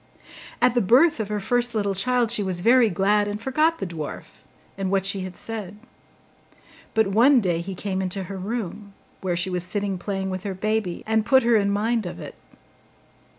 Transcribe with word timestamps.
At 0.63 0.73
the 0.73 0.81
birth 0.81 1.19
of 1.19 1.27
her 1.29 1.39
first 1.39 1.75
little 1.75 1.93
child 1.93 2.31
she 2.31 2.41
was 2.41 2.61
very 2.61 2.89
glad, 2.89 3.27
and 3.27 3.39
forgot 3.39 3.77
the 3.77 3.85
dwarf, 3.85 4.41
and 4.75 4.89
what 4.89 5.05
she 5.05 5.19
had 5.19 5.37
said. 5.37 5.77
But 6.95 7.05
one 7.05 7.39
day 7.39 7.61
he 7.61 7.75
came 7.75 8.01
into 8.01 8.23
her 8.23 8.37
room, 8.37 8.95
where 9.21 9.35
she 9.35 9.51
was 9.51 9.61
sitting 9.63 9.99
playing 9.99 10.31
with 10.31 10.41
her 10.41 10.55
baby, 10.55 11.03
and 11.05 11.23
put 11.23 11.43
her 11.43 11.55
in 11.55 11.69
mind 11.69 12.07
of 12.07 12.19
it. 12.19 12.33